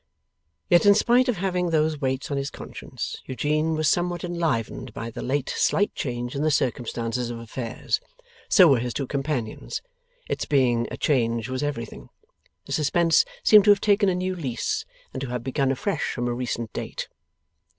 [0.67, 5.11] Yet in spite of having those weights on his conscience, Eugene was somewhat enlivened by
[5.11, 7.99] the late slight change in the circumstances of affairs.
[8.49, 9.83] So were his two companions.
[10.27, 12.09] Its being a change was everything.
[12.65, 16.27] The suspense seemed to have taken a new lease, and to have begun afresh from
[16.27, 17.07] a recent date.